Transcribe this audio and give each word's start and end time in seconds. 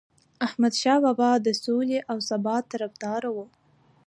احمدشاه 0.45 0.97
بابا 1.03 1.31
د 1.45 1.47
سولې 1.63 1.99
او 2.11 2.17
ثبات 2.29 2.63
طرفدار 2.73 3.23
و. 3.35 3.37